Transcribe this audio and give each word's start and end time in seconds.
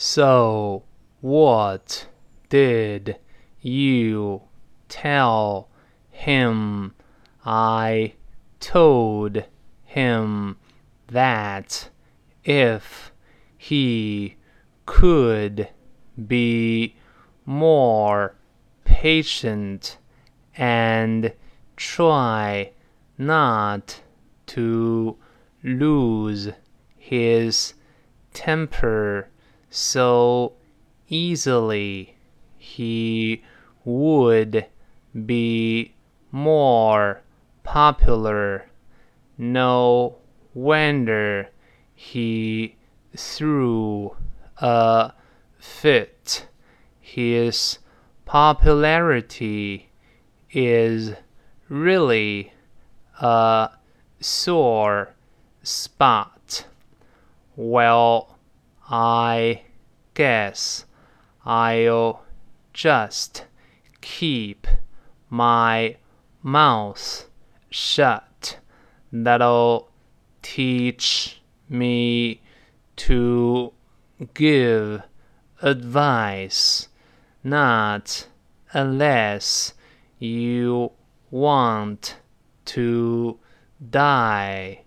So 0.00 0.84
what 1.20 2.06
did 2.50 3.16
you 3.60 4.42
tell 4.88 5.70
him? 6.08 6.94
I 7.44 8.14
told 8.60 9.42
him 9.82 10.56
that 11.08 11.90
if 12.44 13.10
he 13.56 14.36
could 14.86 15.68
be 16.28 16.94
more 17.44 18.36
patient 18.84 19.98
and 20.56 21.32
try 21.74 22.70
not 23.18 24.00
to 24.46 25.16
lose 25.64 26.50
his 26.94 27.74
temper 28.32 29.28
so 29.70 30.52
easily, 31.08 32.16
he 32.56 33.42
would 33.84 34.66
be 35.26 35.94
more 36.30 37.22
popular. 37.62 38.68
No 39.36 40.16
wonder 40.54 41.50
he 41.94 42.76
threw 43.16 44.16
a 44.58 45.12
fit. 45.58 46.46
His 47.00 47.78
popularity 48.24 49.90
is 50.50 51.12
really 51.68 52.52
a 53.20 53.70
sore 54.20 55.14
spot. 55.62 56.66
Well, 57.56 58.37
I 58.90 59.62
guess 60.14 60.86
I'll 61.44 62.24
just 62.72 63.44
keep 64.00 64.66
my 65.28 65.96
mouth 66.42 67.28
shut. 67.70 68.58
That'll 69.12 69.90
teach 70.42 71.42
me 71.68 72.40
to 72.96 73.72
give 74.34 75.02
advice, 75.60 76.88
not 77.44 78.26
unless 78.72 79.74
you 80.18 80.92
want 81.30 82.16
to 82.64 83.38
die. 83.90 84.84